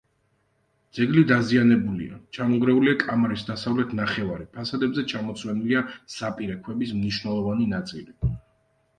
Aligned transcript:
ძეგლი 0.99 1.23
დაზიანებულია: 1.31 2.15
ჩამონგრეულია 2.37 2.95
კამარის 3.03 3.43
დასავლეთ 3.49 3.93
ნახევარი, 3.99 4.47
ფასადებზე 4.55 5.03
ჩამოცვენილია 5.11 5.83
საპირე 6.15 6.57
ქვების 6.69 6.95
მნიშვნელოვანი 7.01 7.69
ნაწილი. 7.75 8.33